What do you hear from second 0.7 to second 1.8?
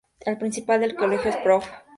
del colegio es Prof.